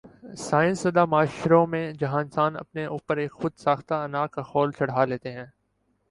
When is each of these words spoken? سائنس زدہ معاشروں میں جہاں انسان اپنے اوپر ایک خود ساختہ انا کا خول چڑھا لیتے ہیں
سائنس 0.39 0.79
زدہ 0.81 1.03
معاشروں 1.05 1.65
میں 1.67 1.91
جہاں 1.93 2.21
انسان 2.21 2.55
اپنے 2.55 2.85
اوپر 2.85 3.17
ایک 3.17 3.31
خود 3.33 3.51
ساختہ 3.57 3.93
انا 4.03 4.25
کا 4.27 4.41
خول 4.41 4.71
چڑھا 4.71 5.05
لیتے 5.05 5.31
ہیں 5.31 5.45